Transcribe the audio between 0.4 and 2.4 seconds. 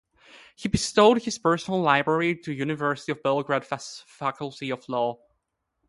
He bestowed his personal library